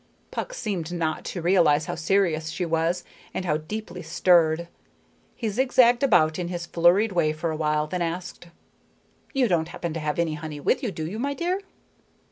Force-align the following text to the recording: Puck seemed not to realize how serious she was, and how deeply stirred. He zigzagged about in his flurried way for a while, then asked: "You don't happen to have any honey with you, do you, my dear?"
Puck 0.31 0.55
seemed 0.55 0.91
not 0.91 1.23
to 1.25 1.43
realize 1.43 1.85
how 1.85 1.93
serious 1.93 2.49
she 2.49 2.65
was, 2.65 3.03
and 3.35 3.45
how 3.45 3.57
deeply 3.57 4.01
stirred. 4.01 4.67
He 5.35 5.47
zigzagged 5.47 6.01
about 6.01 6.39
in 6.39 6.47
his 6.47 6.65
flurried 6.65 7.11
way 7.11 7.33
for 7.33 7.51
a 7.51 7.55
while, 7.55 7.85
then 7.85 8.01
asked: 8.01 8.47
"You 9.31 9.47
don't 9.47 9.67
happen 9.67 9.93
to 9.93 9.99
have 9.99 10.17
any 10.17 10.33
honey 10.33 10.59
with 10.59 10.81
you, 10.81 10.89
do 10.89 11.05
you, 11.05 11.19
my 11.19 11.35
dear?" 11.35 11.59